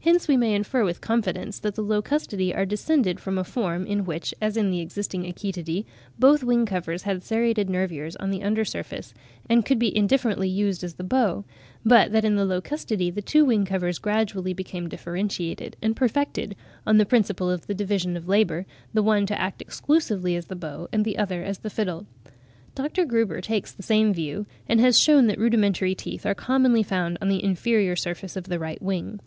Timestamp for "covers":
6.64-7.02, 13.66-13.98